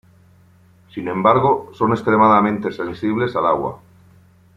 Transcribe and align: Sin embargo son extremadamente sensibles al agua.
Sin 0.91 1.07
embargo 1.09 1.69
son 1.75 1.91
extremadamente 1.91 2.71
sensibles 2.71 3.35
al 3.35 3.45
agua. 3.45 3.79